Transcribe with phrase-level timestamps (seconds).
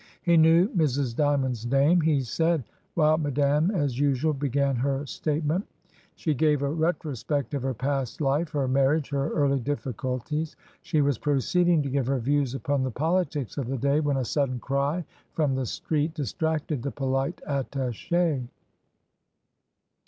[0.23, 2.63] He knew Mrs.Dymond's name, he said,
[2.95, 5.67] while Madame, as usual, began her state ment;
[6.15, 11.19] she gave a retrospect of her past life, her marriage, her early difficulties; she was
[11.19, 15.05] proceeding to give her views upon the politics of the day, when a sudden cry
[15.33, 18.47] from the street distracted the polite attach^.